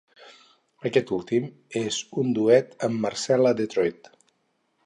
[0.89, 1.45] Aquest últim
[1.83, 4.15] és un duet amb Marcella Detroit.